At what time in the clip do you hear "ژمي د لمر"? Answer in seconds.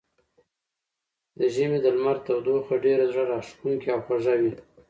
1.53-2.17